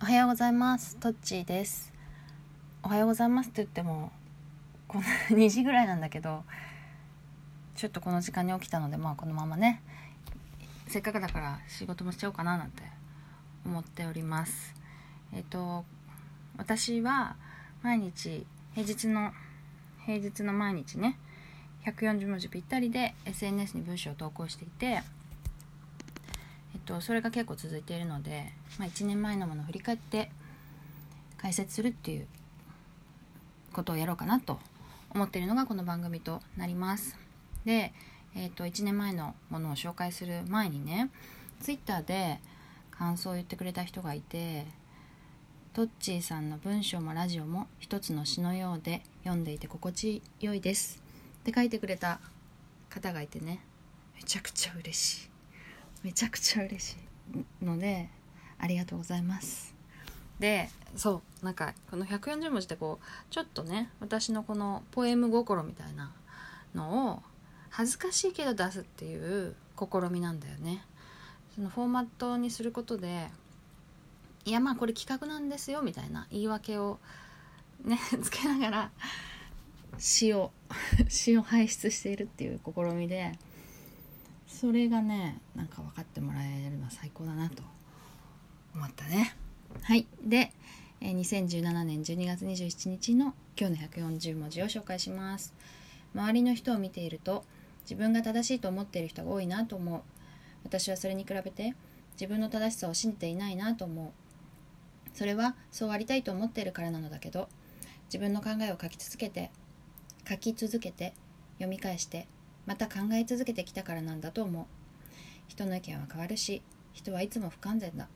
[0.00, 0.94] おはようございます。
[0.98, 1.92] トッチーです。
[2.84, 4.12] おはようございますって言っても
[4.86, 5.04] この
[5.36, 6.44] 2時ぐらいなんだけど
[7.74, 9.82] ちょっとこの時間に起きたのでまあこのままね
[10.86, 12.84] せっかくだから仕事もしちゃおうかななんて
[13.66, 14.72] 思っております。
[15.34, 15.84] えっ、と
[16.56, 17.34] 私は
[17.82, 18.46] 毎日
[18.76, 19.32] 平日の
[20.06, 21.18] 平日の毎日ね
[21.86, 25.02] 140文字ぴったりで SNS に文章を投稿していて
[26.88, 30.30] と、それが結構続いているので、まあ、1年前のものを振り返って
[31.36, 32.26] 解説するっていう
[33.74, 34.58] ことをやろうかなと
[35.10, 37.18] 思っているのがこの番組となります。
[37.66, 37.92] で、
[38.34, 41.10] えっと1年前のものを紹介する前にね
[41.60, 42.40] Twitter で
[42.90, 44.66] 感想を言ってくれた人がいて
[45.74, 51.02] トッチーさんの文章もラジオも一つの詩のようで読んでいて心地よいです
[51.40, 52.20] って書いてくれた
[52.90, 53.60] 方がいてね
[54.16, 55.37] めちゃくちゃ嬉しい
[56.02, 56.96] めちゃくちゃ嬉し
[57.62, 58.08] いので
[58.58, 59.74] ありがとうございます。
[60.38, 66.12] でそうなんかこの140文字ってこうちょっとね私のこのポエム心みたいな
[66.74, 67.22] のを
[67.70, 70.84] 恥ずかしいけど出すっていう試みなんだよね。
[71.54, 73.28] そのフォーマットにすることで
[74.44, 76.98] いやまあこれ企画なんですよみたいな言い訳を
[77.84, 78.90] ね つけながら
[79.98, 80.52] 詩を
[81.08, 83.38] 詩を輩出しているっていう試みで
[84.48, 87.62] それがねなんか分かってもらえるのは最高だなと
[88.74, 89.36] 思ったね。
[89.82, 90.06] はい。
[90.24, 90.52] で
[91.00, 95.54] 2017年12月27日の今日の140文字を紹介します。
[96.14, 97.44] 周りの人を見ていると
[97.82, 100.00] 自分が正しいと思っている人が多いなと思う。
[100.64, 101.74] 私はそれに比べて
[102.12, 104.10] 自分の正しさを信じていないなと思う。
[105.16, 107.48] それはそうありたいと思っているからなのだけど
[108.06, 109.50] 自分の考えを書き続けて
[110.28, 111.12] 書き続けて
[111.58, 112.26] 読み返して
[112.68, 114.66] また考え続けてきたからなんだと思う。
[115.48, 116.60] 人の意見は変わるし
[116.92, 118.08] 人はいつも不完全だ。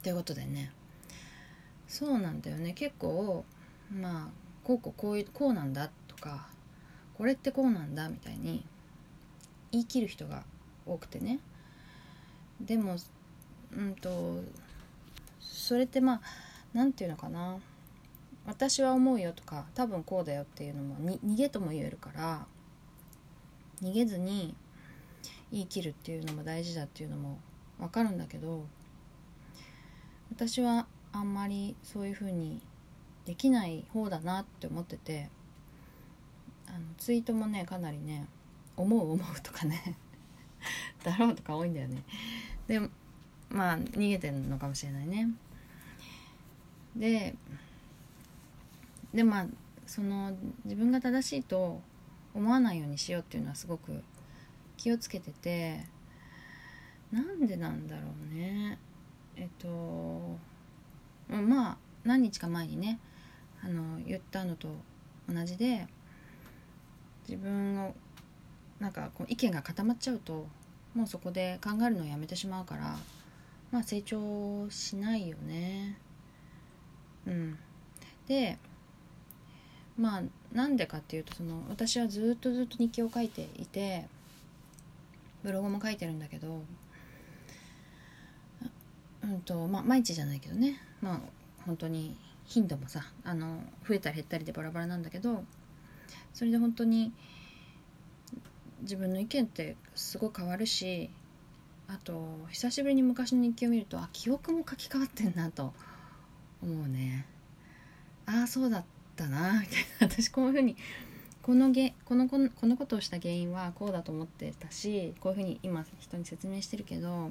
[0.00, 0.70] ということでね。
[1.88, 2.74] そうなんだよね。
[2.74, 3.44] 結構
[3.92, 4.28] まあ
[4.62, 6.46] こうこうこういうこうなんだとか
[7.14, 8.64] これってこうなんだみたいに
[9.72, 10.44] 言い切る人が
[10.86, 11.40] 多くてね。
[12.60, 12.94] でも
[13.76, 14.40] うんと
[15.40, 16.20] それってまあ
[16.72, 17.58] 何て言うのかな。
[18.46, 22.46] 私は思うよとか多分こうだよっていうのも逃げとも言えるから
[23.82, 24.54] 逃げずに
[25.50, 27.38] 言い切るっていうのも大事だっていうのも
[27.78, 28.66] 分かるんだけど
[30.30, 32.60] 私はあんまりそういうふうに
[33.24, 35.30] できない方だなって思ってて
[36.66, 38.26] あのツイートもねかなりね
[38.76, 39.96] 「思う思う」とかね
[41.04, 42.02] 「だろう」とか多いんだよね。
[42.66, 42.80] で
[43.50, 45.28] まあ逃げてるのかもしれないね。
[46.96, 47.34] で
[49.14, 49.46] でまあ
[49.86, 51.80] その自分が正しいと
[52.38, 54.02] 思わないようにしようっていうのはすごく
[54.76, 55.84] 気をつけてて
[57.10, 58.78] なんでなんだろうね。
[59.36, 60.38] えっと
[61.28, 63.00] まあ何日か前にね
[63.62, 64.68] あの言ったのと
[65.28, 65.88] 同じで
[67.28, 67.94] 自分を
[68.78, 70.46] なんかこう意見が固まっちゃうと
[70.94, 72.96] もうそこで考えるのをやめてしまうから
[73.72, 75.98] まあ成長しないよね。
[77.26, 77.58] うん。
[78.28, 78.58] で
[79.98, 80.22] まあ
[80.52, 84.06] なんでかっていうとその私はずっとずっと日記を書いていて
[85.42, 86.62] ブログも書いてるんだけど
[89.22, 90.80] うんとまあ毎日じゃないけどね。
[91.02, 91.20] まあ
[91.66, 92.16] 本当に
[92.46, 95.44] 頻度もさあの増えたり減ったりでバラバラなんだけど
[96.32, 97.12] それで本当に
[98.82, 101.10] 自分の意見ってすごい変わるし
[101.88, 105.74] あと久しぶりに昔の日記を見るとあ記憶も書き換わってんなと
[106.62, 107.26] 思うね。
[108.26, 108.97] ああそうだった。
[109.26, 110.06] なみたいな。
[110.08, 110.76] 私こういうふうに
[111.42, 117.30] このげこのこのことをした原因はこうだと思ってたしこういうふうに今人に説明してるけど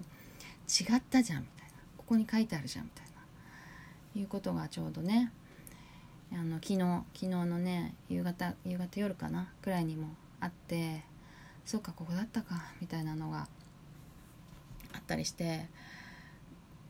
[0.67, 1.73] 違ったじゃんみたいな。
[1.97, 3.11] ここに書いてあるじゃんみたいな。
[4.19, 5.31] いうことがちょうどね
[6.31, 6.79] あの昨日
[7.13, 10.09] 昨日のね夕方夕方夜かなくらいにも
[10.39, 11.03] あって
[11.65, 13.47] そうかここだったかみたいなのが
[14.93, 15.67] あったりして。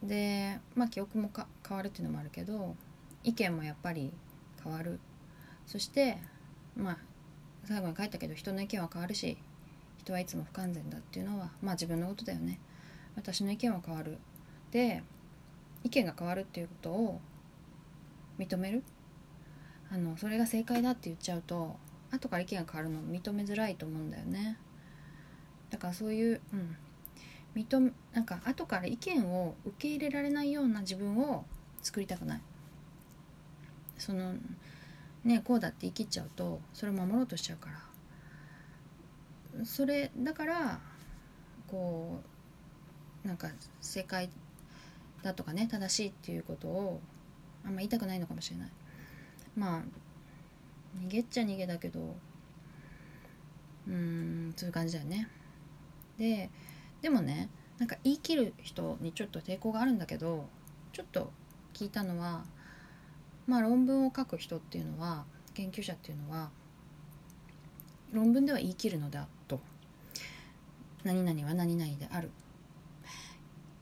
[0.04, 1.32] でまあ記憶も
[1.68, 2.76] 変わるっていうのもあるけど
[3.24, 4.12] 意見もやっぱり
[4.68, 5.00] 変わる。
[5.66, 6.18] そして
[6.76, 6.98] まあ
[7.66, 9.38] 最後に書いたけど人の意見は変わるし
[9.98, 12.60] 人はいつも不完全だっていうのはまあ自分のことだよね。
[13.16, 14.18] 私の意見は変わる。
[14.72, 15.04] で
[15.84, 17.22] 意見が変わるっていうことを
[18.38, 18.84] 認める。
[19.90, 21.78] あのそれが正解だって言っちゃうと
[22.12, 24.58] 後から意見が変わるの認めづらいと思うんだよね。
[25.70, 26.78] だからそういう、うん、
[27.56, 31.46] 認めなんか後から意見を受け入れられないような自分を
[31.82, 32.42] 作りたくない。
[33.98, 34.36] その
[35.24, 39.66] ねこうだって言い切っちゃうとそれを守ろうとしちゃうから。
[39.66, 40.80] それだから
[41.68, 42.22] こ
[43.26, 43.50] うなんか
[43.82, 44.30] 正解
[45.24, 47.02] だとかね正しいっていうことを
[47.66, 48.72] あんま言いたくないのかもしれない。
[49.56, 49.82] まあ
[51.04, 52.16] 逃げっちゃ逃げだけど
[53.88, 55.28] うんそういう感じだよね。
[56.18, 56.50] で
[57.02, 57.50] でもね
[57.80, 60.48] なんか言い切る人にちょっと抵抗があるんだけど
[60.94, 61.32] ちょっと
[61.74, 62.44] 聞いたのは
[63.48, 66.50] まあ論文を書く人っていうのは研究者っていうのは
[68.12, 69.60] 論文では言い切るのだと。
[71.04, 72.30] 何々は何々である。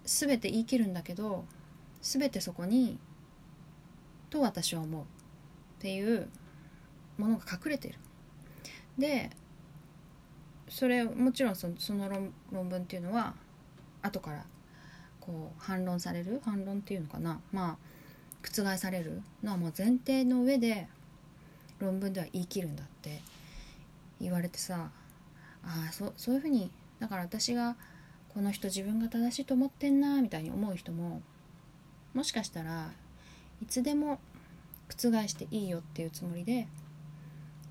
[0.03, 1.45] 全て言い切るんだけど
[2.01, 2.99] 全てそこに
[4.29, 5.05] と私は思うっ
[5.79, 6.29] ていう
[7.17, 7.99] ものが隠れている。
[8.97, 9.31] で
[10.69, 13.33] それもちろんその論論文っていうのは
[14.01, 14.45] 後から
[15.19, 16.41] こう反論される？
[16.45, 17.39] 反論っていうのかな？
[17.51, 17.77] まあ
[18.45, 20.87] 覆されるのはもう前提の上で
[21.79, 23.21] 論文では言い切るんだって
[24.21, 24.89] 言われてさ
[25.63, 27.75] ああそそういうふうにだから私が
[28.33, 31.21] この人自分が正しいと思ってんなみたいに思う人も
[32.13, 32.91] もしかしたら
[33.61, 34.19] いつでも
[34.89, 36.67] 覆していいよっていうつもりで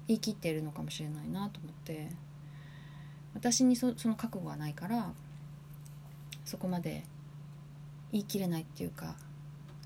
[0.08, 2.08] 言い切っているのかもしれないなと思って
[3.34, 5.12] 私にそその覚悟がないから
[6.44, 7.04] そこまで
[8.12, 9.16] 言い切れないっていうか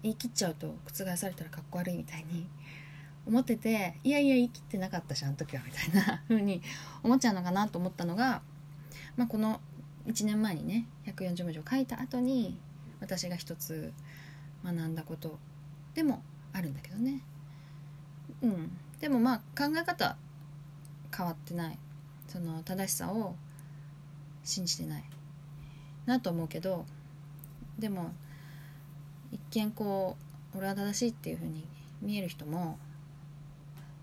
[0.03, 2.47] 言い切っちゃうと覆されたらかっこ悪いみたいに
[3.27, 6.63] 思ってていやいや言い切ってなかったしあの時はみたいな 風に
[7.03, 8.43] 思っちゃうのかなと思ったのが、
[9.17, 9.61] まあ、この
[10.07, 12.59] 1年前にね140文字を書いた後に
[13.01, 13.93] 私が一つ
[14.65, 15.39] 学んだこと
[15.95, 16.23] でも
[16.53, 17.23] あるんだけどね。
[18.43, 18.77] うん。
[18.99, 20.17] でもまあ考え方
[21.17, 21.79] 変わってない。
[22.27, 23.37] その正しさを
[24.45, 25.05] 信じてない
[26.07, 26.85] なと思うけど
[27.79, 28.13] でも
[29.33, 30.17] 一見こ
[30.55, 31.67] う俺は正しいっていう風に
[32.01, 32.79] 見える人も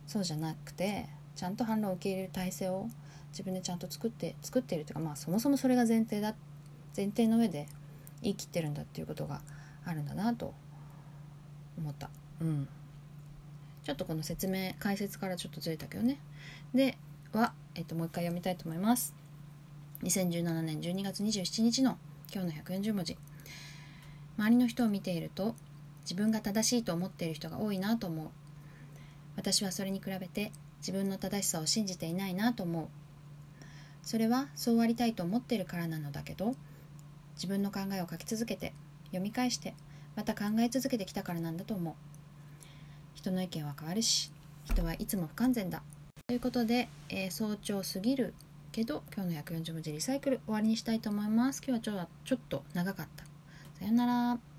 [0.07, 2.87] そうじゃなくてちゃんと反論を受け入れる体制を
[3.31, 6.35] 自分でちゃんと作って作っているというかまあそもそもそれが前提だ
[6.95, 7.67] 前提の上で
[8.21, 9.41] 言い切ってるんだっていうことが
[9.85, 10.53] あるんだなと
[11.77, 12.09] 思った。
[12.41, 12.67] うん。
[13.83, 16.17] ちょっとこの説明解説からちょっとずれたけどね。
[16.73, 16.97] で
[17.33, 19.13] は、えっと、もう一回読みたいと思います。
[20.03, 21.97] 2017年12月27日の
[22.33, 23.17] 今日の140文字
[24.37, 25.55] 周りの人を見ていると
[26.01, 28.27] 自分が正しいと思っている人が多いなと思う。
[29.35, 32.87] 私はそれに比べて自分の正しさを信じていないなと思う。
[34.03, 36.55] それはそうありたいと思っているからなのだけど
[37.35, 38.71] 自分の考えを書き続けて
[39.07, 39.73] 読み返して
[40.15, 41.93] また考え続けてきたからなんだと思う。
[43.15, 44.31] 人の意見は変わるし
[44.65, 45.81] 人はいつも不完全だ。
[46.27, 48.33] ということで、えー、早朝すぎる
[48.71, 51.61] けど今日の140文字リサイクル終わりにしたいと思います。
[51.65, 53.34] 今日はちょちょっと長かった。
[53.79, 54.54] さよなら。